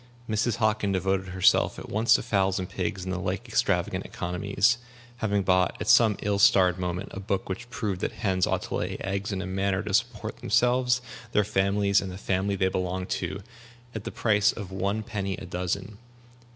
[0.27, 0.55] Mrs.
[0.55, 4.79] Hockin devoted herself at once to fowls and pigs and the like extravagant economies,
[5.17, 8.73] having bought, at some ill starred moment, a book which proved that hens ought to
[8.77, 11.03] lay eggs in a manner to support themselves,
[11.33, 13.43] their families, and the family they belonged to,
[13.93, 15.99] at the price of one penny a dozen.